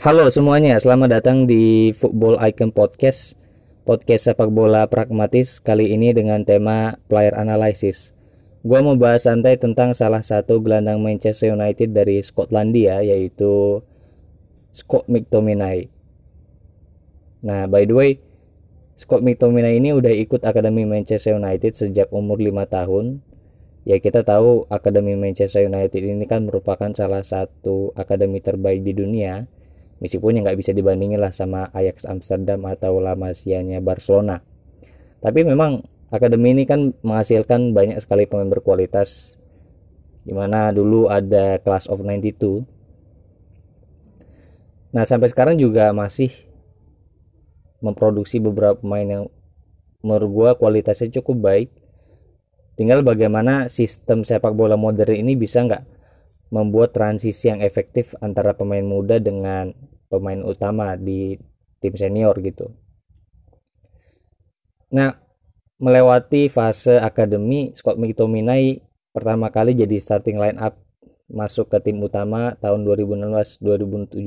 Halo 0.00 0.32
semuanya, 0.32 0.80
selamat 0.80 1.20
datang 1.20 1.44
di 1.44 1.92
Football 1.92 2.40
Icon 2.40 2.72
Podcast 2.72 3.36
Podcast 3.84 4.32
sepak 4.32 4.48
bola 4.48 4.88
pragmatis 4.88 5.60
kali 5.60 5.92
ini 5.92 6.16
dengan 6.16 6.40
tema 6.40 6.96
player 7.04 7.36
analysis. 7.36 8.16
Gua 8.64 8.80
mau 8.80 8.96
bahas 8.96 9.28
santai 9.28 9.60
tentang 9.60 9.92
salah 9.92 10.24
satu 10.24 10.56
gelandang 10.64 11.04
Manchester 11.04 11.52
United 11.52 11.92
dari 11.92 12.16
Skotlandia 12.24 13.04
yaitu 13.04 13.84
Scott 14.72 15.04
McTominay. 15.04 15.92
Nah 17.44 17.68
by 17.68 17.84
the 17.84 17.92
way, 17.92 18.24
Scott 18.96 19.20
McTominay 19.20 19.76
ini 19.76 19.92
udah 19.92 20.16
ikut 20.16 20.40
Akademi 20.48 20.88
Manchester 20.88 21.36
United 21.36 21.76
sejak 21.76 22.08
umur 22.08 22.40
5 22.40 22.56
tahun. 22.72 23.20
Ya 23.84 24.00
kita 24.00 24.24
tahu 24.24 24.64
Akademi 24.72 25.12
Manchester 25.12 25.68
United 25.68 26.00
ini 26.00 26.24
kan 26.24 26.48
merupakan 26.48 26.88
salah 26.96 27.20
satu 27.20 27.92
akademi 27.92 28.40
terbaik 28.40 28.80
di 28.80 28.96
dunia 28.96 29.59
meskipun 30.00 30.40
yang 30.40 30.44
nggak 30.48 30.58
bisa 30.58 30.72
dibandingin 30.72 31.20
lah 31.20 31.30
sama 31.30 31.68
Ajax 31.76 32.08
Amsterdam 32.08 32.64
atau 32.66 32.98
La 32.98 33.14
Masia-nya 33.14 33.78
Barcelona. 33.84 34.40
Tapi 35.20 35.44
memang 35.44 35.84
akademi 36.08 36.56
ini 36.56 36.64
kan 36.64 36.96
menghasilkan 37.04 37.76
banyak 37.76 38.00
sekali 38.02 38.24
pemain 38.26 38.48
berkualitas 38.48 39.36
di 40.24 40.32
mana 40.32 40.72
dulu 40.74 41.08
ada 41.08 41.56
Class 41.62 41.88
of 41.88 42.04
92 42.04 42.66
nah 44.90 45.06
sampai 45.06 45.30
sekarang 45.30 45.54
juga 45.54 45.94
masih 45.94 46.34
memproduksi 47.80 48.42
beberapa 48.42 48.76
pemain 48.76 49.06
yang 49.06 49.24
menurut 50.04 50.30
gua 50.32 50.50
kualitasnya 50.56 51.12
cukup 51.20 51.36
baik. 51.40 51.68
Tinggal 52.76 53.04
bagaimana 53.04 53.68
sistem 53.68 54.24
sepak 54.24 54.56
bola 54.56 54.76
modern 54.76 55.12
ini 55.12 55.36
bisa 55.36 55.60
nggak 55.60 55.84
membuat 56.48 56.96
transisi 56.96 57.52
yang 57.52 57.60
efektif 57.60 58.16
antara 58.24 58.56
pemain 58.56 58.84
muda 58.84 59.20
dengan 59.20 59.72
pemain 60.10 60.42
utama 60.42 60.98
di 60.98 61.38
tim 61.78 61.94
senior 61.94 62.34
gitu. 62.42 62.74
Nah, 64.90 65.14
melewati 65.78 66.50
fase 66.50 66.98
akademi, 66.98 67.70
Scott 67.78 67.96
McTominay 67.96 68.82
pertama 69.14 69.54
kali 69.54 69.78
jadi 69.78 69.96
starting 70.02 70.38
line 70.38 70.58
up 70.58 70.76
masuk 71.30 71.70
ke 71.70 71.78
tim 71.78 72.02
utama 72.02 72.58
tahun 72.58 72.82
2016-2017 72.82 74.18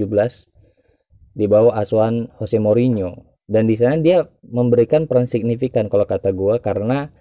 di 1.35 1.45
bawah 1.51 1.75
asuhan 1.75 2.31
Jose 2.39 2.59
Mourinho 2.63 3.27
dan 3.47 3.67
di 3.67 3.75
sana 3.75 3.99
dia 3.99 4.23
memberikan 4.43 5.03
peran 5.03 5.27
signifikan 5.27 5.91
kalau 5.91 6.07
kata 6.07 6.31
gue 6.31 6.55
karena 6.63 7.11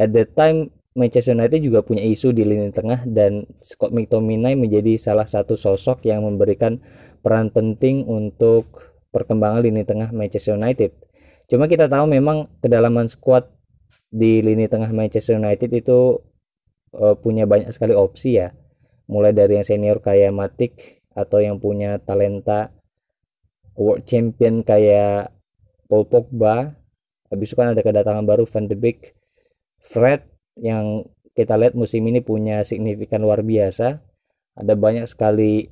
at 0.00 0.08
that 0.12 0.32
time 0.32 0.72
Manchester 0.94 1.34
United 1.34 1.58
juga 1.58 1.82
punya 1.82 2.06
isu 2.06 2.30
di 2.30 2.46
lini 2.46 2.70
tengah 2.70 3.02
dan 3.02 3.50
Scott 3.58 3.90
McTominay 3.90 4.54
menjadi 4.54 4.94
salah 4.94 5.26
satu 5.26 5.58
sosok 5.58 6.06
yang 6.06 6.22
memberikan 6.22 6.78
peran 7.18 7.50
penting 7.50 8.06
untuk 8.06 8.94
perkembangan 9.10 9.58
lini 9.58 9.82
tengah 9.82 10.14
Manchester 10.14 10.54
United. 10.54 10.94
Cuma 11.50 11.66
kita 11.66 11.90
tahu 11.90 12.06
memang 12.06 12.46
kedalaman 12.62 13.10
squad 13.10 13.50
di 14.06 14.38
lini 14.38 14.70
tengah 14.70 14.94
Manchester 14.94 15.34
United 15.34 15.74
itu 15.74 16.22
uh, 16.94 17.18
punya 17.18 17.42
banyak 17.42 17.74
sekali 17.74 17.90
opsi 17.98 18.38
ya. 18.38 18.54
Mulai 19.10 19.34
dari 19.34 19.58
yang 19.58 19.66
senior 19.66 19.98
kayak 19.98 20.30
Matic 20.30 21.02
atau 21.10 21.42
yang 21.42 21.58
punya 21.58 21.98
talenta 21.98 22.70
world 23.74 24.06
champion 24.06 24.62
kayak 24.62 25.34
Paul 25.90 26.06
Pogba. 26.06 26.78
Habis 27.34 27.50
itu 27.50 27.58
kan 27.58 27.74
ada 27.74 27.82
kedatangan 27.82 28.22
baru 28.22 28.46
Van 28.46 28.70
de 28.70 28.78
Beek, 28.78 29.18
Fred 29.82 30.33
yang 30.58 31.06
kita 31.34 31.58
lihat 31.58 31.74
musim 31.74 32.06
ini 32.06 32.22
punya 32.22 32.62
signifikan 32.62 33.22
luar 33.22 33.42
biasa. 33.42 34.02
Ada 34.54 34.78
banyak 34.78 35.10
sekali 35.10 35.66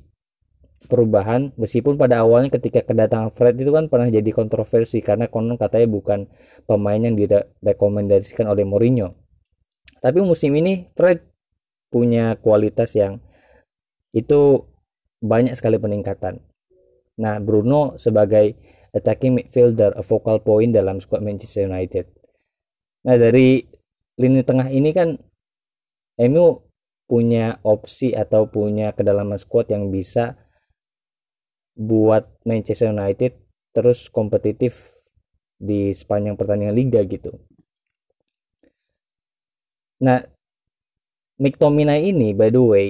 perubahan 0.91 1.55
meskipun 1.55 1.95
pada 1.95 2.27
awalnya 2.27 2.51
ketika 2.51 2.83
kedatangan 2.83 3.31
Fred 3.31 3.55
itu 3.55 3.71
kan 3.71 3.87
pernah 3.87 4.11
jadi 4.11 4.27
kontroversi 4.35 4.99
karena 4.99 5.31
konon 5.31 5.55
katanya 5.55 5.87
bukan 5.87 6.27
pemain 6.67 6.99
yang 6.99 7.15
direkomendasikan 7.15 8.51
oleh 8.51 8.67
Mourinho. 8.67 9.15
Tapi 10.03 10.19
musim 10.19 10.51
ini 10.59 10.91
Fred 10.91 11.23
punya 11.87 12.35
kualitas 12.43 12.91
yang 12.99 13.23
itu 14.11 14.67
banyak 15.23 15.55
sekali 15.55 15.79
peningkatan. 15.79 16.43
Nah 17.23 17.39
Bruno 17.39 17.95
sebagai 17.95 18.59
attacking 18.91 19.39
midfielder 19.39 19.95
a 19.95 20.03
focal 20.03 20.43
point 20.43 20.75
dalam 20.75 20.99
squad 20.99 21.23
Manchester 21.23 21.71
United. 21.71 22.11
Nah 23.07 23.15
dari 23.15 23.63
lini 24.17 24.45
tengah 24.45 24.69
ini 24.69 24.93
kan 24.93 25.17
MU 26.21 26.61
punya 27.09 27.57
opsi 27.65 28.13
atau 28.13 28.47
punya 28.47 28.93
kedalaman 28.93 29.37
squad 29.41 29.69
yang 29.69 29.89
bisa 29.89 30.37
buat 31.73 32.29
Manchester 32.45 32.93
United 32.93 33.33
terus 33.73 34.07
kompetitif 34.13 34.93
di 35.57 35.89
sepanjang 35.93 36.37
pertandingan 36.37 36.77
liga 36.77 37.01
gitu. 37.09 37.33
Nah, 40.05 40.21
McTominay 41.41 42.13
ini 42.13 42.37
by 42.37 42.49
the 42.53 42.61
way 42.61 42.87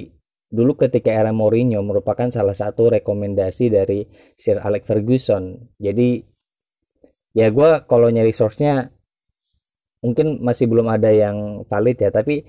dulu 0.53 0.77
ketika 0.77 1.09
era 1.09 1.33
Mourinho 1.33 1.81
merupakan 1.81 2.29
salah 2.29 2.53
satu 2.53 2.93
rekomendasi 2.93 3.73
dari 3.73 4.05
Sir 4.37 4.61
Alex 4.61 4.85
Ferguson. 4.85 5.73
Jadi 5.81 6.21
ya 7.33 7.49
gue 7.49 7.69
kalau 7.89 8.13
nyari 8.13 8.29
source-nya 8.29 8.93
mungkin 10.03 10.43
masih 10.43 10.67
belum 10.67 10.91
ada 10.91 11.09
yang 11.09 11.63
valid 11.71 11.97
ya 11.97 12.11
tapi 12.11 12.43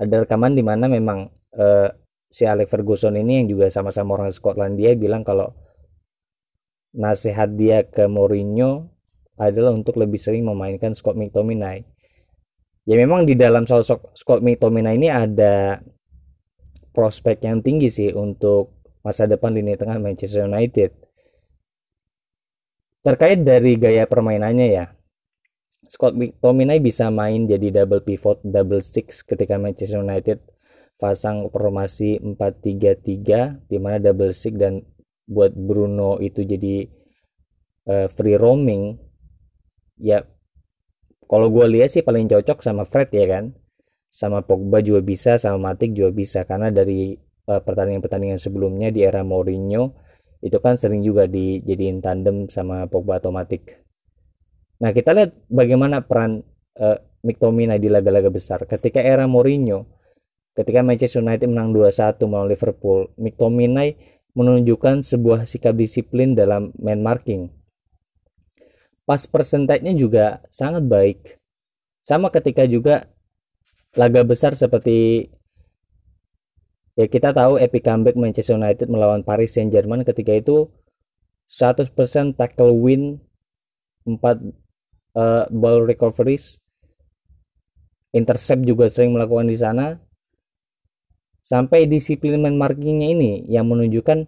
ada 0.00 0.24
rekaman 0.24 0.56
di 0.56 0.64
mana 0.64 0.88
memang 0.88 1.28
uh, 1.52 1.88
si 2.32 2.48
Alex 2.48 2.72
Ferguson 2.72 3.20
ini 3.20 3.44
yang 3.44 3.48
juga 3.52 3.68
sama-sama 3.68 4.16
orang 4.16 4.32
Skotlandia 4.32 4.96
bilang 4.96 5.20
kalau 5.22 5.52
nasihat 6.96 7.52
dia 7.52 7.84
ke 7.84 8.08
Mourinho 8.08 8.88
adalah 9.36 9.76
untuk 9.76 10.00
lebih 10.00 10.16
sering 10.16 10.48
memainkan 10.48 10.96
Scott 10.96 11.12
McTominay. 11.12 11.84
Ya 12.88 12.96
memang 12.96 13.28
di 13.28 13.36
dalam 13.36 13.68
sosok 13.68 14.16
Scott 14.16 14.40
McTominay 14.40 14.96
ini 14.96 15.12
ada 15.12 15.84
prospek 16.96 17.44
yang 17.44 17.60
tinggi 17.60 17.92
sih 17.92 18.16
untuk 18.16 18.72
masa 19.04 19.28
depan 19.28 19.52
lini 19.52 19.76
tengah 19.76 20.00
Manchester 20.00 20.48
United. 20.48 20.96
Terkait 23.04 23.44
dari 23.44 23.76
gaya 23.76 24.08
permainannya 24.08 24.66
ya 24.72 24.96
Scott 25.86 26.18
McTominay 26.18 26.82
bisa 26.82 27.06
main 27.14 27.46
jadi 27.46 27.82
double 27.82 28.02
pivot, 28.02 28.42
double 28.42 28.82
six 28.82 29.22
ketika 29.22 29.54
Manchester 29.54 30.02
United 30.02 30.42
pasang 30.96 31.46
formasi 31.52 32.18
4-3-3 32.18 33.68
di 33.68 33.76
mana 33.78 34.00
double 34.00 34.32
six 34.32 34.56
dan 34.56 34.82
buat 35.28 35.52
Bruno 35.54 36.18
itu 36.18 36.42
jadi 36.42 36.88
uh, 37.86 38.06
free 38.10 38.38
roaming. 38.38 38.98
Ya 40.00 40.26
kalau 41.26 41.50
gue 41.50 41.66
lihat 41.70 41.94
sih 41.94 42.02
paling 42.02 42.26
cocok 42.26 42.62
sama 42.62 42.82
Fred 42.86 43.10
ya 43.14 43.26
kan? 43.26 43.54
Sama 44.10 44.42
Pogba 44.42 44.80
juga 44.80 45.04
bisa 45.04 45.36
sama 45.36 45.70
Matic 45.70 45.92
juga 45.92 46.10
bisa 46.10 46.48
karena 46.48 46.72
dari 46.72 47.14
uh, 47.46 47.60
pertandingan-pertandingan 47.60 48.40
sebelumnya 48.40 48.88
di 48.88 49.04
era 49.04 49.20
Mourinho 49.22 49.92
itu 50.40 50.56
kan 50.60 50.80
sering 50.80 51.04
juga 51.04 51.28
dijadiin 51.28 52.00
tandem 52.00 52.48
sama 52.48 52.88
Pogba 52.88 53.20
atau 53.20 53.34
Matic 53.34 53.85
Nah, 54.76 54.90
kita 54.92 55.16
lihat 55.16 55.32
bagaimana 55.48 56.04
peran 56.04 56.44
uh, 56.76 56.98
McTominay 57.24 57.80
di 57.80 57.88
laga-laga 57.88 58.28
besar. 58.28 58.62
Ketika 58.68 59.00
era 59.00 59.24
Mourinho, 59.24 59.88
ketika 60.52 60.84
Manchester 60.84 61.24
United 61.24 61.48
menang 61.48 61.72
2-1 61.72 62.20
melawan 62.28 62.48
Liverpool, 62.48 63.10
McTominay 63.16 63.96
menunjukkan 64.36 65.00
sebuah 65.00 65.48
sikap 65.48 65.72
disiplin 65.74 66.36
dalam 66.36 66.76
man 66.76 67.00
marking. 67.00 67.48
Pas 69.08 69.24
persentasenya 69.24 69.96
juga 69.96 70.44
sangat 70.52 70.84
baik. 70.84 71.40
Sama 72.04 72.28
ketika 72.28 72.68
juga 72.68 73.08
laga 73.96 74.22
besar 74.28 74.52
seperti 74.52 75.30
ya 77.00 77.08
kita 77.08 77.32
tahu 77.32 77.56
epic 77.56 77.80
comeback 77.80 78.16
Manchester 78.16 78.60
United 78.60 78.92
melawan 78.92 79.24
Paris 79.24 79.56
Saint-Germain 79.56 80.04
ketika 80.04 80.36
itu 80.36 80.68
100% 81.48 82.36
tackle 82.36 82.76
win 82.76 83.24
4 84.04 84.65
uh, 85.16 85.48
ball 85.48 85.88
recoveries. 85.88 86.60
Intercept 88.12 88.62
juga 88.68 88.92
sering 88.92 89.16
melakukan 89.16 89.48
di 89.48 89.56
sana. 89.56 89.96
Sampai 91.46 91.86
disiplin 91.86 92.42
main 92.42 92.58
markingnya 92.58 93.10
ini 93.10 93.46
yang 93.48 93.70
menunjukkan 93.70 94.26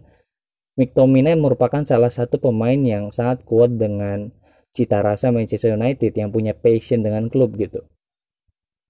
McTominay 0.79 1.35
merupakan 1.35 1.83
salah 1.83 2.07
satu 2.07 2.39
pemain 2.39 2.79
yang 2.79 3.11
sangat 3.11 3.43
kuat 3.43 3.75
dengan 3.75 4.31
cita 4.71 5.03
rasa 5.03 5.27
Manchester 5.27 5.75
United 5.75 6.15
yang 6.15 6.31
punya 6.31 6.55
passion 6.55 7.03
dengan 7.03 7.27
klub 7.27 7.59
gitu. 7.59 7.83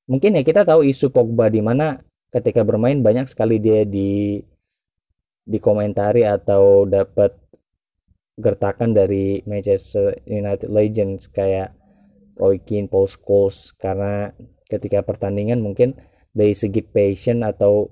Mungkin 0.06 0.38
ya 0.38 0.46
kita 0.46 0.62
tahu 0.62 0.86
isu 0.86 1.10
Pogba 1.10 1.50
di 1.50 1.66
mana 1.66 2.06
ketika 2.30 2.62
bermain 2.62 3.01
banyak 3.01 3.25
sekali 3.25 3.57
dia 3.57 3.81
di 3.90 4.38
dikomentari 5.50 6.30
atau 6.30 6.86
dapat 6.86 7.34
gertakan 8.38 8.94
dari 8.94 9.42
Manchester 9.50 10.22
United 10.30 10.69
Legends. 10.69 11.25
Kayak 11.34 11.78
Roy 12.39 12.63
Keane, 12.63 12.88
Paul 12.88 13.12
Scholes 13.12 13.75
karena 13.75 14.31
ketika 14.71 15.03
pertandingan 15.03 15.59
mungkin 15.59 16.00
dari 16.31 16.56
segi 16.56 16.80
passion 16.80 17.44
atau 17.44 17.91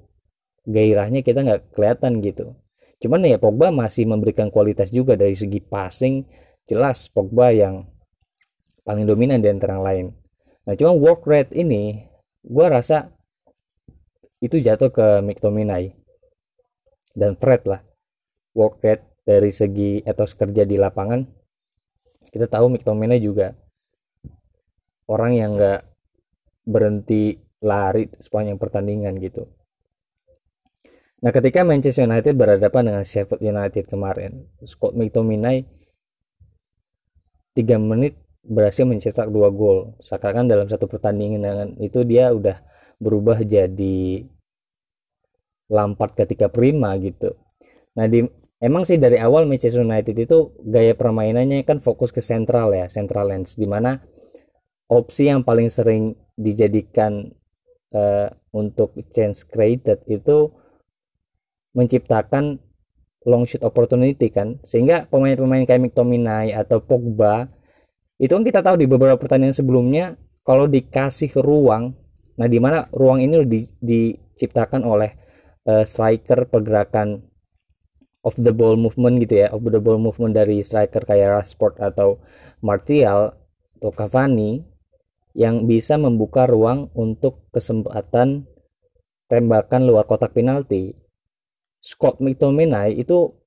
gairahnya 0.64 1.22
kita 1.22 1.44
nggak 1.44 1.76
kelihatan 1.76 2.24
gitu. 2.24 2.56
Cuman 3.04 3.28
ya 3.28 3.38
Pogba 3.38 3.70
masih 3.70 4.08
memberikan 4.08 4.50
kualitas 4.50 4.90
juga 4.90 5.14
dari 5.20 5.36
segi 5.36 5.60
passing. 5.60 6.26
Jelas 6.66 7.12
Pogba 7.12 7.52
yang 7.52 7.86
paling 8.88 9.04
dominan 9.04 9.44
di 9.44 9.52
antara 9.52 9.78
yang 9.78 9.86
lain. 9.86 10.06
Nah, 10.64 10.74
cuma 10.76 10.96
work 10.96 11.28
rate 11.28 11.52
ini 11.52 12.08
gue 12.44 12.66
rasa 12.68 13.12
itu 14.40 14.64
jatuh 14.64 14.90
ke 14.90 15.22
McTominay 15.24 15.92
dan 17.14 17.36
Fred 17.36 17.68
lah. 17.68 17.82
Work 18.56 18.80
rate 18.82 19.06
dari 19.28 19.52
segi 19.52 20.02
etos 20.08 20.34
kerja 20.34 20.64
di 20.64 20.80
lapangan 20.80 21.28
kita 22.32 22.48
tahu 22.48 22.72
McTominay 22.72 23.24
juga 23.24 23.56
orang 25.08 25.32
yang 25.36 25.56
nggak 25.56 25.82
berhenti 26.68 27.40
lari 27.64 28.12
sepanjang 28.20 28.60
pertandingan 28.60 29.18
gitu. 29.24 29.48
Nah, 31.18 31.34
ketika 31.34 31.66
Manchester 31.66 32.06
United 32.06 32.38
berhadapan 32.38 32.94
dengan 32.94 33.04
Sheffield 33.08 33.42
United 33.42 33.90
kemarin, 33.90 34.46
Scott 34.62 34.94
McTominay 34.94 35.66
3 37.58 37.82
menit 37.82 38.22
berhasil 38.46 38.86
mencetak 38.86 39.34
dua 39.34 39.50
gol. 39.50 39.98
Seakan 39.98 40.46
dalam 40.46 40.70
satu 40.70 40.86
pertandingan 40.86 41.42
dengan 41.42 41.68
itu 41.82 42.06
dia 42.06 42.30
udah 42.30 42.62
berubah 43.02 43.42
jadi 43.42 44.30
Lampard 45.68 46.16
ketika 46.16 46.48
prima 46.48 46.96
gitu. 47.02 47.34
Nah, 47.98 48.06
di 48.08 48.24
emang 48.62 48.86
sih 48.86 49.02
dari 49.02 49.18
awal 49.20 49.50
Manchester 49.50 49.84
United 49.84 50.16
itu 50.16 50.54
gaya 50.64 50.94
permainannya 50.94 51.66
kan 51.66 51.82
fokus 51.82 52.14
ke 52.14 52.22
sentral 52.22 52.72
ya, 52.72 52.88
central 52.88 53.34
lens 53.34 53.58
di 53.58 53.66
mana 53.66 54.00
opsi 54.88 55.32
yang 55.32 55.44
paling 55.44 55.68
sering 55.68 56.16
dijadikan 56.40 57.32
uh, 57.92 58.32
untuk 58.56 58.96
chance 59.12 59.44
created 59.44 60.04
itu 60.08 60.52
menciptakan 61.76 62.60
long 63.28 63.44
shoot 63.44 63.62
opportunity 63.62 64.32
kan. 64.32 64.58
Sehingga 64.64 65.06
pemain-pemain 65.12 65.68
kayak 65.68 65.92
McTominay 65.92 66.56
atau 66.56 66.80
Pogba 66.80 67.52
itu 68.18 68.34
kan 68.34 68.42
kita 68.42 68.66
tahu 68.66 68.82
di 68.82 68.90
beberapa 68.90 69.18
pertandingan 69.18 69.54
sebelumnya 69.54 70.18
kalau 70.42 70.66
dikasih 70.66 71.30
ruang 71.38 71.94
nah 72.38 72.46
di 72.46 72.62
mana 72.62 72.86
ruang 72.94 73.22
ini 73.22 73.42
di, 73.50 73.60
diciptakan 73.82 74.86
oleh 74.86 75.14
uh, 75.66 75.86
striker 75.86 76.46
pergerakan 76.46 77.26
of 78.22 78.38
the 78.38 78.54
ball 78.54 78.78
movement 78.78 79.22
gitu 79.26 79.46
ya 79.46 79.48
of 79.50 79.66
the 79.66 79.82
ball 79.82 79.98
movement 79.98 80.38
dari 80.38 80.62
striker 80.62 81.02
kayak 81.02 81.34
Rashford 81.34 81.82
atau 81.82 82.22
Martial 82.62 83.34
atau 83.78 83.92
Cavani 83.94 84.62
yang 85.38 85.70
bisa 85.70 86.02
membuka 86.02 86.50
ruang 86.50 86.90
untuk 86.98 87.46
kesempatan 87.54 88.50
tembakan 89.30 89.86
luar 89.86 90.10
kotak 90.10 90.34
penalti 90.34 90.98
Scott 91.78 92.18
McTominay 92.18 92.98
itu 92.98 93.38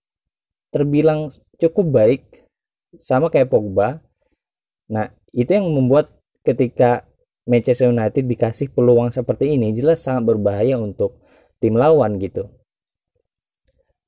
terbilang 0.71 1.35
cukup 1.59 1.87
baik 1.91 2.23
sama 2.95 3.27
kayak 3.27 3.51
Pogba. 3.51 3.99
Nah, 4.87 5.11
itu 5.35 5.51
yang 5.51 5.67
membuat 5.67 6.15
ketika 6.47 7.11
Manchester 7.45 7.91
United 7.91 8.23
dikasih 8.23 8.71
peluang 8.71 9.11
seperti 9.11 9.59
ini 9.59 9.75
jelas 9.75 10.07
sangat 10.07 10.31
berbahaya 10.31 10.79
untuk 10.79 11.19
tim 11.59 11.75
lawan 11.75 12.23
gitu. 12.23 12.47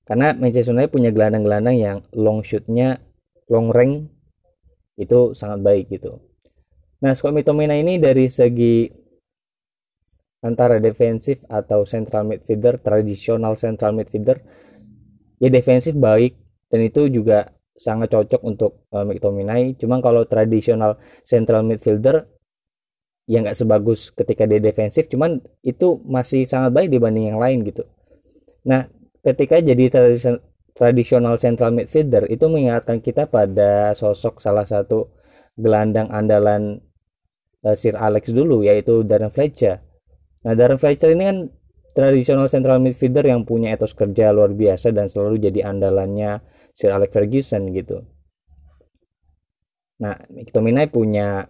Karena 0.07 0.35
Manchester 0.39 0.75
United 0.75 0.95
punya 0.95 1.11
gelandang-gelandang 1.11 1.77
yang 1.79 1.99
long 2.15 2.47
shootnya 2.47 3.03
long 3.51 3.75
range 3.75 4.07
itu 4.99 5.35
sangat 5.35 5.59
baik 5.67 5.91
gitu. 5.91 6.32
Nah, 7.03 7.19
Scott 7.19 7.35
McTominay 7.35 7.83
ini 7.83 7.99
dari 7.99 8.31
segi 8.31 8.87
antara 10.43 10.83
defensif 10.83 11.43
atau 11.47 11.87
central 11.87 12.27
midfielder 12.27 12.83
tradisional 12.83 13.55
central 13.59 13.95
midfielder. 13.95 14.39
Ya 15.43 15.51
defensif 15.51 15.99
baik 15.99 16.39
dan 16.71 16.87
itu 16.87 17.11
juga 17.11 17.51
sangat 17.75 18.15
cocok 18.15 18.43
untuk 18.47 18.87
uh, 18.95 19.03
McTominay 19.03 19.75
cuma 19.75 19.99
kalau 19.99 20.23
tradisional 20.23 21.03
central 21.27 21.67
midfielder 21.67 22.31
ya 23.27 23.43
nggak 23.43 23.59
sebagus 23.59 24.15
ketika 24.15 24.47
dia 24.47 24.63
defensif. 24.63 25.11
Cuman 25.11 25.43
itu 25.67 25.99
masih 26.07 26.47
sangat 26.47 26.71
baik 26.71 26.95
dibanding 26.95 27.35
yang 27.35 27.43
lain 27.43 27.67
gitu. 27.67 27.83
Nah 28.63 28.87
ketika 29.27 29.59
jadi 29.59 29.91
tradisional 30.75 31.39
central 31.43 31.75
midfielder 31.75 32.31
itu 32.31 32.47
mengingatkan 32.47 33.03
kita 33.03 33.27
pada 33.27 33.95
sosok 33.99 34.39
salah 34.39 34.67
satu 34.67 35.11
gelandang 35.59 36.07
andalan 36.15 36.83
uh, 37.67 37.77
Sir 37.79 37.95
Alex 37.99 38.31
dulu 38.31 38.63
yaitu 38.67 39.03
Darren 39.07 39.31
Fletcher 39.31 39.81
Nah, 40.43 40.59
Darren 40.59 40.79
Fletcher 40.79 41.15
ini 41.15 41.25
kan 41.27 41.39
tradisional 41.95 42.51
central 42.51 42.83
midfielder 42.83 43.23
yang 43.23 43.47
punya 43.47 43.75
etos 43.75 43.95
kerja 43.95 44.35
luar 44.35 44.51
biasa 44.51 44.91
dan 44.91 45.07
selalu 45.07 45.39
jadi 45.39 45.71
andalannya 45.71 46.43
Sir 46.75 46.91
Alex 46.91 47.15
Ferguson 47.15 47.71
gitu. 47.71 48.03
Nah, 50.03 50.19
McTominay 50.35 50.91
punya 50.91 51.47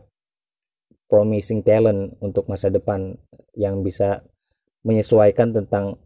promising 1.08 1.64
talent 1.64 2.20
untuk 2.20 2.48
masa 2.52 2.68
depan 2.68 3.16
yang 3.56 3.80
bisa 3.80 4.24
menyesuaikan 4.84 5.56
tentang 5.56 5.96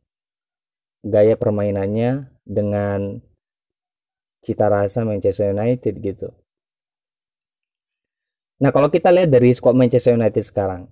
gaya 1.02 1.34
permainannya 1.34 2.30
dengan 2.46 3.18
cita 4.46 4.70
rasa 4.70 5.02
Manchester 5.02 5.50
United 5.50 5.94
gitu. 5.98 6.30
Nah, 8.56 8.70
kalau 8.72 8.88
kita 8.88 9.12
lihat 9.12 9.28
dari 9.28 9.52
squad 9.52 9.76
Manchester 9.76 10.16
United 10.16 10.40
sekarang, 10.40 10.88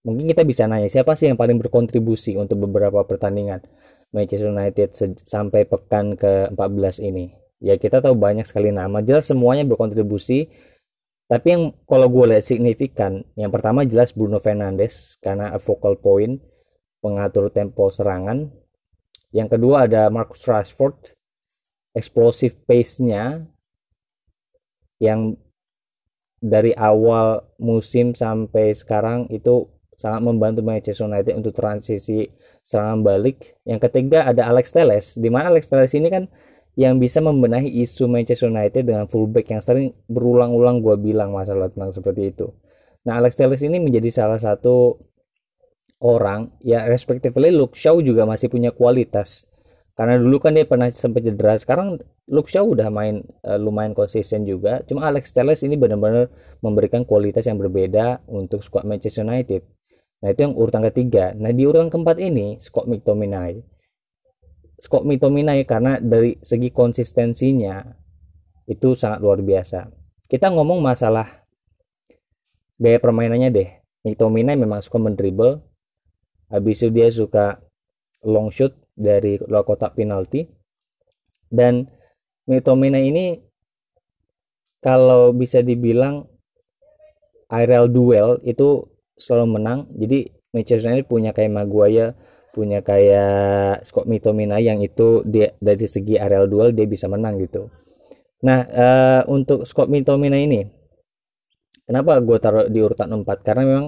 mungkin 0.00 0.24
kita 0.32 0.48
bisa 0.48 0.64
nanya 0.64 0.88
siapa 0.88 1.12
sih 1.12 1.28
yang 1.28 1.36
paling 1.36 1.60
berkontribusi 1.60 2.40
untuk 2.40 2.64
beberapa 2.64 3.04
pertandingan 3.04 3.60
Manchester 4.16 4.48
United 4.48 4.96
sampai 5.28 5.68
pekan 5.68 6.16
ke-14 6.16 7.04
ini? 7.04 7.36
Ya 7.60 7.76
kita 7.76 8.00
tahu 8.00 8.16
banyak 8.16 8.48
sekali 8.48 8.72
nama 8.72 9.00
jelas 9.04 9.28
semuanya 9.28 9.64
berkontribusi. 9.68 10.48
Tapi 11.26 11.46
yang 11.50 11.62
kalau 11.90 12.06
gue 12.06 12.32
lihat 12.32 12.46
signifikan 12.46 13.26
yang 13.34 13.50
pertama 13.50 13.82
jelas 13.82 14.14
Bruno 14.14 14.38
Fernandes 14.38 15.18
karena 15.18 15.50
a 15.50 15.58
focal 15.58 15.98
point 15.98 16.38
pengatur 17.02 17.50
tempo 17.50 17.90
serangan. 17.90 18.46
Yang 19.34 19.58
kedua 19.58 19.90
ada 19.90 20.06
Marcus 20.06 20.46
Rashford 20.46 21.16
explosive 21.96 22.54
pace-nya 22.68 23.42
yang 25.02 25.34
dari 26.46 26.70
awal 26.78 27.42
musim 27.58 28.14
sampai 28.14 28.70
sekarang 28.70 29.26
itu 29.34 29.66
sangat 29.98 30.22
membantu 30.22 30.62
Manchester 30.62 31.10
United 31.10 31.34
untuk 31.34 31.52
transisi 31.56 32.30
serangan 32.62 33.02
balik. 33.02 33.58
Yang 33.66 33.90
ketiga 33.90 34.30
ada 34.30 34.46
Alex 34.46 34.70
Telles, 34.70 35.18
di 35.18 35.26
mana 35.26 35.50
Alex 35.50 35.66
Telles 35.66 35.92
ini 35.98 36.06
kan 36.06 36.30
yang 36.76 37.00
bisa 37.00 37.24
membenahi 37.24 37.72
isu 37.82 38.04
Manchester 38.06 38.52
United 38.52 38.84
dengan 38.84 39.08
fullback 39.08 39.48
yang 39.48 39.64
sering 39.64 39.96
berulang-ulang 40.06 40.84
gue 40.84 40.94
bilang 41.00 41.32
masalah 41.32 41.72
tentang 41.72 41.90
seperti 41.90 42.36
itu. 42.36 42.52
Nah 43.08 43.16
Alex 43.18 43.34
Telles 43.34 43.64
ini 43.64 43.80
menjadi 43.80 44.12
salah 44.12 44.36
satu 44.36 45.00
orang 46.04 46.52
ya 46.60 46.84
respectively 46.84 47.48
Luke 47.48 47.72
Shaw 47.72 47.96
juga 48.04 48.28
masih 48.28 48.52
punya 48.52 48.68
kualitas 48.76 49.48
karena 49.96 50.20
dulu 50.20 50.36
kan 50.38 50.52
dia 50.52 50.68
pernah 50.68 50.92
sempat 50.92 51.24
cedera 51.24 51.56
sekarang 51.56 51.96
Luke 52.28 52.52
Shaw 52.52 52.68
udah 52.68 52.92
main 52.92 53.24
uh, 53.48 53.56
lumayan 53.56 53.96
konsisten 53.96 54.44
juga 54.44 54.84
cuma 54.84 55.08
Alex 55.08 55.32
Telles 55.32 55.64
ini 55.64 55.80
benar-benar 55.80 56.28
memberikan 56.60 57.02
kualitas 57.08 57.48
yang 57.48 57.56
berbeda 57.56 58.20
untuk 58.28 58.60
squad 58.60 58.84
Manchester 58.84 59.24
United 59.24 59.64
Nah 60.22 60.32
itu 60.32 60.40
yang 60.48 60.54
urutan 60.56 60.82
ketiga. 60.88 61.36
Nah 61.36 61.52
di 61.52 61.68
urutan 61.68 61.92
keempat 61.92 62.16
ini 62.22 62.56
Scott 62.56 62.88
McTominay. 62.88 63.60
Scott 64.80 65.04
McTominay 65.04 65.64
karena 65.68 66.00
dari 66.00 66.40
segi 66.40 66.72
konsistensinya 66.72 67.84
itu 68.68 68.96
sangat 68.96 69.20
luar 69.20 69.44
biasa. 69.44 69.88
Kita 70.26 70.50
ngomong 70.52 70.80
masalah 70.80 71.44
gaya 72.80 72.98
permainannya 73.00 73.50
deh. 73.52 73.70
McTominay 74.02 74.56
memang 74.56 74.80
suka 74.80 74.96
mendribble. 74.96 75.60
Habis 76.48 76.86
itu 76.86 76.88
dia 76.94 77.08
suka 77.10 77.58
long 78.22 78.48
shoot 78.54 78.72
dari 78.96 79.36
luar 79.44 79.62
kotak 79.62 79.94
penalti. 79.94 80.48
Dan 81.46 81.86
McTominay 82.48 83.12
ini 83.12 83.26
kalau 84.80 85.30
bisa 85.36 85.60
dibilang 85.60 86.26
aerial 87.52 87.92
duel 87.92 88.40
itu 88.42 88.88
selalu 89.14 89.60
menang. 89.60 89.86
Jadi 89.94 90.32
Manchester 90.50 90.88
United 90.90 91.06
punya 91.06 91.30
kayak 91.36 91.52
Maguire 91.52 92.16
punya 92.56 92.80
kayak 92.80 93.84
Scott 93.84 94.08
McTominay 94.08 94.64
yang 94.64 94.80
itu 94.80 95.20
dia 95.28 95.52
dari 95.60 95.84
segi 95.84 96.16
aerial 96.16 96.48
duel 96.48 96.72
dia 96.72 96.88
bisa 96.88 97.04
menang 97.04 97.36
gitu. 97.36 97.68
Nah 98.40 98.64
uh, 98.64 99.22
untuk 99.28 99.68
Scott 99.68 99.92
McTominay 99.92 100.48
ini 100.48 100.64
kenapa 101.84 102.16
gue 102.24 102.38
taruh 102.40 102.66
di 102.72 102.80
urutan 102.80 103.12
4 103.12 103.28
karena 103.44 103.62
memang 103.68 103.86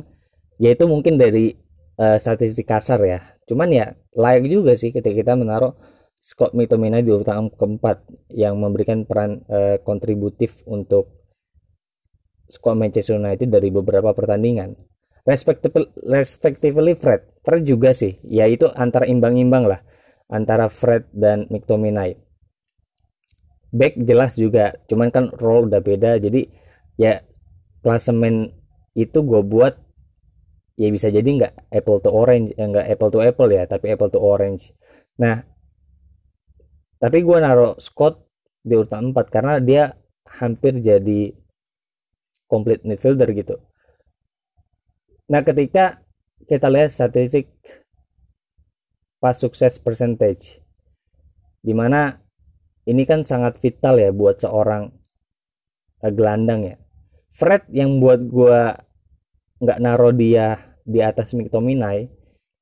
ya 0.61 0.77
itu 0.77 0.85
mungkin 0.85 1.17
dari 1.17 1.57
uh, 1.99 2.17
statistik 2.17 2.71
kasar 2.71 3.03
ya. 3.05 3.21
Cuman 3.45 3.69
ya 3.75 3.99
layak 4.15 4.47
juga 4.49 4.73
sih 4.79 4.95
ketika 4.95 5.13
kita 5.13 5.33
menaruh 5.35 5.75
Scott 6.19 6.55
McTominay 6.55 7.03
di 7.03 7.15
urutan 7.15 7.51
keempat 7.51 8.03
yang 8.35 8.59
memberikan 8.59 9.07
peran 9.07 9.43
uh, 9.51 9.79
kontributif 9.83 10.63
untuk 10.67 11.15
squad 12.49 12.81
Manchester 12.81 13.21
United 13.21 13.51
dari 13.51 13.69
beberapa 13.69 14.11
pertandingan. 14.17 14.75
Respectively, 15.29 15.93
respectively 16.09 16.97
Fred 16.97 17.21
Fred 17.45 17.63
juga 17.69 17.93
sih. 17.93 18.17
Ya 18.25 18.49
itu 18.49 18.69
antara 18.73 19.05
imbang-imbang 19.05 19.69
lah 19.69 19.81
antara 20.29 20.73
Fred 20.73 21.09
dan 21.13 21.49
McTominay. 21.53 22.17
Back 23.69 24.01
jelas 24.01 24.41
juga 24.41 24.81
cuman 24.89 25.13
kan 25.13 25.29
role 25.37 25.69
udah 25.69 25.85
beda. 25.85 26.17
Jadi 26.17 26.49
ya 26.97 27.21
klasemen 27.85 28.53
itu 28.97 29.23
gue 29.23 29.41
buat 29.45 29.88
ya 30.79 30.89
bisa 30.95 31.11
jadi 31.11 31.27
nggak 31.27 31.75
apple 31.75 31.99
to 31.99 32.11
orange 32.15 32.55
eh, 32.55 32.63
nggak 32.63 32.87
apple 32.87 33.11
to 33.11 33.19
apple 33.19 33.51
ya 33.51 33.67
tapi 33.67 33.91
apple 33.91 34.11
to 34.15 34.23
orange. 34.23 34.71
Nah 35.19 35.43
tapi 37.03 37.23
gue 37.27 37.39
naruh 37.43 37.75
Scott 37.83 38.23
di 38.63 38.79
urutan 38.79 39.11
4 39.11 39.35
karena 39.35 39.59
dia 39.59 39.95
hampir 40.39 40.79
jadi 40.79 41.35
complete 42.47 42.87
midfielder 42.87 43.31
gitu. 43.35 43.59
Nah 45.35 45.43
ketika 45.43 45.99
kita 46.47 46.71
lihat 46.71 46.95
statistik 46.95 47.51
pas 49.19 49.35
sukses 49.35 49.83
percentage 49.83 50.63
di 51.59 51.75
mana 51.75 52.23
ini 52.87 53.03
kan 53.03 53.27
sangat 53.27 53.59
vital 53.59 53.99
ya 53.99 54.15
buat 54.15 54.39
seorang 54.41 54.95
uh, 56.07 56.13
gelandang 56.15 56.63
ya. 56.65 56.77
Fred 57.35 57.67
yang 57.75 57.99
buat 57.99 58.23
gue 58.25 58.61
nggak 59.59 59.79
naro 59.83 60.15
dia 60.15 60.68
di 60.89 61.05
atas 61.05 61.37
McTominay 61.37 62.09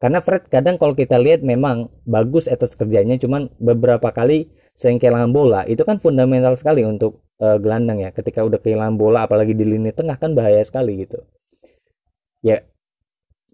karena 0.02 0.18
Fred 0.20 0.50
kadang 0.50 0.76
kalau 0.76 0.92
kita 0.92 1.16
lihat 1.16 1.46
memang 1.46 1.88
bagus 2.02 2.50
etos 2.50 2.74
kerjanya 2.74 3.16
cuman 3.16 3.48
beberapa 3.62 4.10
kali 4.10 4.50
sering 4.74 4.98
kehilangan 4.98 5.30
bola 5.30 5.62
itu 5.64 5.86
kan 5.86 6.02
fundamental 6.02 6.58
sekali 6.58 6.84
untuk 6.84 7.22
uh, 7.40 7.56
gelandang 7.56 8.02
ya 8.02 8.10
ketika 8.10 8.42
udah 8.42 8.60
kehilangan 8.60 8.98
bola 8.98 9.24
apalagi 9.24 9.54
di 9.54 9.64
lini 9.64 9.94
tengah 9.94 10.18
kan 10.18 10.36
bahaya 10.36 10.60
sekali 10.60 11.06
gitu 11.06 11.22
ya 12.44 12.60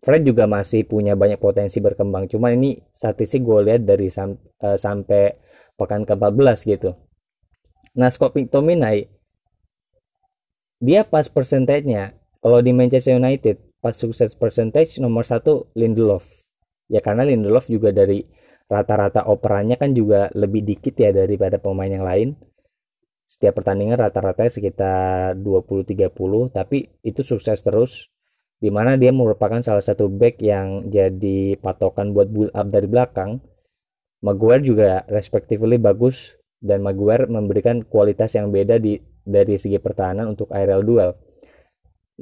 Fred 0.03 0.27
juga 0.27 0.51
masih 0.51 0.83
punya 0.83 1.15
banyak 1.15 1.39
potensi 1.39 1.79
berkembang. 1.79 2.27
Cuma 2.27 2.51
ini 2.51 2.75
statistik 2.91 3.47
gue 3.47 3.71
lihat 3.71 3.87
dari 3.87 4.11
sam 4.11 4.35
uh, 4.59 4.75
sampai 4.75 5.39
pekan 5.79 6.03
ke-14 6.03 6.59
gitu. 6.67 6.91
Nah, 7.95 8.11
Scott 8.11 8.35
McTominay 8.35 9.07
dia 10.83 11.07
pas 11.07 11.31
percentage-nya 11.31 12.19
kalau 12.43 12.59
di 12.59 12.75
Manchester 12.75 13.15
United 13.15 13.63
pas 13.83 13.99
sukses 13.99 14.39
percentage 14.39 15.03
nomor 15.03 15.27
satu 15.27 15.67
Lindelof. 15.75 16.23
Ya 16.87 17.03
karena 17.03 17.27
Lindelof 17.27 17.67
juga 17.67 17.91
dari 17.91 18.23
rata-rata 18.71 19.27
operannya 19.27 19.75
kan 19.75 19.91
juga 19.93 20.31
lebih 20.33 20.63
dikit 20.63 20.95
ya 20.97 21.11
daripada 21.11 21.59
pemain 21.59 21.91
yang 21.91 22.07
lain. 22.07 22.39
Setiap 23.27 23.59
pertandingan 23.59 23.99
rata-rata 23.99 24.47
sekitar 24.47 25.35
20-30 25.37 26.15
tapi 26.55 26.87
itu 27.03 27.21
sukses 27.27 27.59
terus 27.61 28.07
di 28.63 28.71
mana 28.71 28.95
dia 28.95 29.11
merupakan 29.11 29.59
salah 29.59 29.83
satu 29.83 30.07
back 30.07 30.39
yang 30.39 30.87
jadi 30.87 31.59
patokan 31.59 32.15
buat 32.15 32.31
build 32.31 32.55
up 32.55 32.71
dari 32.71 32.87
belakang. 32.87 33.43
Maguire 34.23 34.63
juga 34.63 35.03
respectively 35.11 35.83
bagus 35.83 36.39
dan 36.63 36.87
Maguire 36.87 37.27
memberikan 37.27 37.83
kualitas 37.83 38.39
yang 38.39 38.55
beda 38.55 38.79
di 38.79 39.03
dari 39.27 39.59
segi 39.59 39.83
pertahanan 39.83 40.31
untuk 40.31 40.55
aerial 40.55 40.87
duel. 40.87 41.11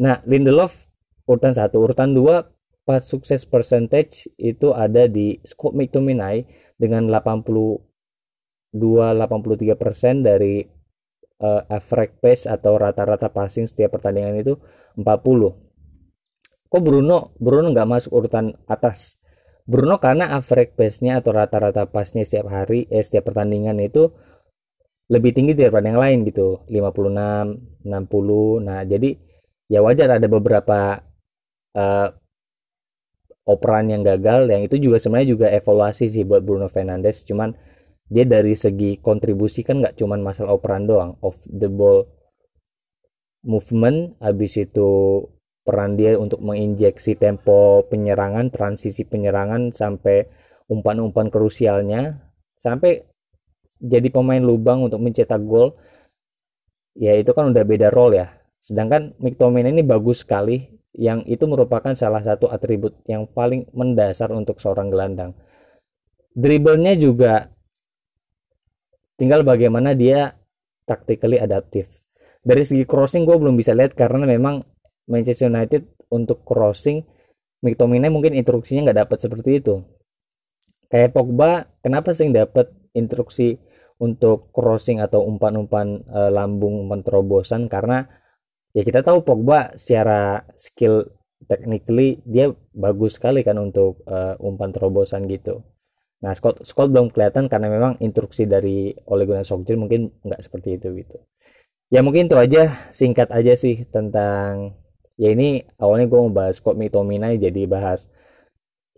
Nah, 0.00 0.24
Lindelof 0.24 0.89
urutan 1.30 1.54
satu, 1.54 1.78
urutan 1.78 2.10
dua 2.10 2.50
pas 2.82 2.98
sukses 3.06 3.46
percentage 3.46 4.26
itu 4.34 4.74
ada 4.74 5.06
di 5.06 5.38
Scott 5.46 5.78
McTominay 5.78 6.42
dengan 6.74 7.06
82 7.06 7.86
83% 8.74 10.26
dari 10.26 10.66
uh, 11.38 11.62
average 11.70 12.18
pace 12.18 12.44
atau 12.50 12.74
rata-rata 12.80 13.30
passing 13.30 13.70
setiap 13.70 13.94
pertandingan 13.94 14.42
itu 14.42 14.58
40 14.98 15.06
kok 16.70 16.82
Bruno 16.82 17.30
Bruno 17.38 17.66
nggak 17.70 17.88
masuk 17.88 18.12
urutan 18.14 18.54
atas? 18.66 19.18
Bruno 19.70 20.02
karena 20.02 20.34
average 20.34 20.74
pace-nya 20.74 21.22
atau 21.22 21.30
rata-rata 21.30 21.86
pasnya 21.86 22.26
setiap 22.26 22.50
hari 22.50 22.90
eh 22.90 23.06
setiap 23.06 23.30
pertandingan 23.30 23.78
itu 23.78 24.10
lebih 25.10 25.30
tinggi 25.30 25.54
daripada 25.54 25.90
yang 25.90 26.00
lain 26.02 26.26
gitu. 26.26 26.66
56 26.66 27.86
60 27.86 28.66
nah 28.66 28.82
jadi 28.82 29.14
ya 29.70 29.78
wajar 29.82 30.18
ada 30.18 30.26
beberapa 30.26 31.09
uh, 31.76 32.08
operan 33.46 33.90
yang 33.90 34.02
gagal 34.06 34.46
yang 34.46 34.62
itu 34.62 34.78
juga 34.78 35.02
sebenarnya 35.02 35.28
juga 35.28 35.46
evaluasi 35.50 36.06
sih 36.06 36.22
buat 36.22 36.44
Bruno 36.46 36.70
Fernandes 36.70 37.26
cuman 37.26 37.52
dia 38.10 38.26
dari 38.26 38.54
segi 38.54 38.98
kontribusi 38.98 39.62
kan 39.62 39.82
nggak 39.82 39.98
cuman 39.98 40.22
masalah 40.22 40.54
operan 40.54 40.86
doang 40.86 41.18
off 41.22 41.38
the 41.46 41.70
ball 41.70 42.06
movement 43.44 44.18
habis 44.20 44.60
itu 44.60 45.24
peran 45.64 45.94
dia 45.94 46.16
untuk 46.16 46.40
menginjeksi 46.42 47.14
tempo 47.20 47.84
penyerangan, 47.86 48.50
transisi 48.50 49.04
penyerangan 49.04 49.70
sampai 49.70 50.26
umpan-umpan 50.66 51.28
krusialnya 51.28 52.18
sampai 52.58 53.06
jadi 53.80 54.10
pemain 54.12 54.42
lubang 54.42 54.84
untuk 54.84 55.00
mencetak 55.00 55.40
gol. 55.46 55.76
Ya 56.98 57.16
itu 57.16 57.32
kan 57.32 57.54
udah 57.54 57.64
beda 57.64 57.88
role 57.88 58.18
ya. 58.18 58.28
Sedangkan 58.60 59.16
McTominay 59.22 59.72
ini 59.72 59.86
bagus 59.86 60.26
sekali 60.26 60.79
yang 60.94 61.22
itu 61.26 61.46
merupakan 61.46 61.94
salah 61.94 62.22
satu 62.22 62.50
atribut 62.50 62.98
yang 63.06 63.28
paling 63.30 63.70
mendasar 63.70 64.30
untuk 64.34 64.58
seorang 64.58 64.90
gelandang. 64.90 65.32
Dribblenya 66.34 66.98
juga 66.98 67.50
tinggal 69.14 69.46
bagaimana 69.46 69.94
dia 69.94 70.34
tactically 70.86 71.38
adaptif. 71.38 71.86
Dari 72.40 72.64
segi 72.64 72.84
crossing 72.88 73.28
gue 73.28 73.36
belum 73.36 73.54
bisa 73.54 73.76
lihat 73.76 73.94
karena 73.94 74.24
memang 74.24 74.64
Manchester 75.06 75.50
United 75.52 75.86
untuk 76.10 76.42
crossing 76.42 77.02
McTominay 77.60 78.08
mungkin 78.08 78.32
instruksinya 78.32 78.88
nggak 78.88 78.98
dapat 79.06 79.18
seperti 79.20 79.50
itu 79.60 79.84
kayak 80.90 81.14
Pogba 81.14 81.70
kenapa 81.80 82.12
sih 82.12 82.28
dapat 82.28 82.68
instruksi 82.92 83.56
untuk 84.02 84.50
crossing 84.50 84.98
atau 84.98 85.22
umpan-umpan 85.24 86.02
e, 86.02 86.20
lambung 86.34 86.84
umpan 86.84 87.00
terobosan 87.06 87.70
karena 87.70 88.10
ya 88.76 88.82
kita 88.86 89.02
tahu 89.02 89.22
Pogba 89.26 89.74
secara 89.74 90.46
skill 90.54 91.08
technically 91.48 92.20
dia 92.28 92.52
bagus 92.76 93.16
sekali 93.16 93.42
kan 93.42 93.56
untuk 93.58 94.04
e, 94.06 94.36
umpan 94.38 94.70
terobosan 94.70 95.26
gitu. 95.26 95.64
Nah 96.20 96.36
Scott 96.36 96.62
Scott 96.68 96.92
belum 96.92 97.10
kelihatan 97.10 97.48
karena 97.48 97.72
memang 97.72 97.96
instruksi 97.98 98.44
dari 98.44 98.92
Ole 99.08 99.24
Gunnar 99.24 99.48
Solskjaer 99.48 99.80
mungkin 99.80 100.12
nggak 100.22 100.42
seperti 100.44 100.76
itu 100.76 100.92
gitu. 101.00 101.16
Ya 101.90 102.04
mungkin 102.06 102.30
itu 102.30 102.38
aja 102.38 102.70
singkat 102.94 103.34
aja 103.34 103.56
sih 103.58 103.82
tentang 103.88 104.78
ya 105.18 105.34
ini 105.34 105.66
awalnya 105.80 106.06
gue 106.06 106.20
mau 106.22 106.32
bahas 106.32 106.62
squad 106.62 106.78
McTominay 106.78 107.40
jadi 107.40 107.66
bahas 107.66 108.06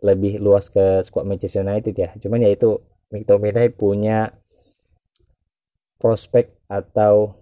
lebih 0.03 0.43
luas 0.43 0.69
ke 0.69 1.01
squad 1.07 1.25
Manchester 1.25 1.65
United 1.65 1.95
ya. 1.95 2.11
Cuman 2.21 2.45
ya 2.45 2.51
itu 2.53 2.83
McTominay 3.09 3.71
punya 3.73 4.35
prospek 6.03 6.51
atau 6.67 7.42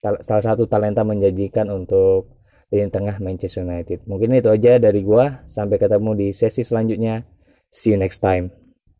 salah 0.00 0.44
satu 0.44 0.64
talenta 0.64 1.04
menjanjikan 1.04 1.68
untuk 1.68 2.40
lini 2.72 2.88
tengah 2.88 3.20
Manchester 3.20 3.66
United. 3.66 4.08
Mungkin 4.08 4.32
itu 4.32 4.48
aja 4.48 4.80
dari 4.80 5.04
gue 5.04 5.24
sampai 5.50 5.76
ketemu 5.76 6.10
di 6.16 6.28
sesi 6.32 6.64
selanjutnya. 6.64 7.28
See 7.70 7.94
you 7.94 7.98
next 8.00 8.18
time 8.18 8.59